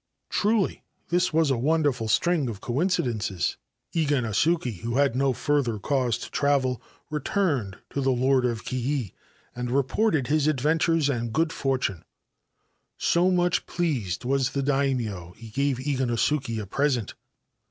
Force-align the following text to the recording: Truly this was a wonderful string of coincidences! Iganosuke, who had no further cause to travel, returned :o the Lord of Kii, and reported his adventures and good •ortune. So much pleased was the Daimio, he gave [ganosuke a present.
Truly 0.31 0.83
this 1.09 1.31
was 1.31 1.51
a 1.51 1.57
wonderful 1.59 2.07
string 2.07 2.49
of 2.49 2.59
coincidences! 2.59 3.57
Iganosuke, 3.93 4.79
who 4.79 4.95
had 4.97 5.15
no 5.15 5.31
further 5.31 5.77
cause 5.77 6.17
to 6.17 6.31
travel, 6.31 6.81
returned 7.11 7.77
:o 7.95 8.01
the 8.01 8.09
Lord 8.09 8.43
of 8.43 8.65
Kii, 8.65 9.11
and 9.55 9.69
reported 9.69 10.25
his 10.25 10.47
adventures 10.47 11.07
and 11.07 11.31
good 11.31 11.49
•ortune. 11.49 12.01
So 12.97 13.29
much 13.29 13.67
pleased 13.67 14.25
was 14.25 14.53
the 14.53 14.63
Daimio, 14.63 15.35
he 15.37 15.49
gave 15.49 15.77
[ganosuke 15.77 16.59
a 16.59 16.65
present. 16.65 17.13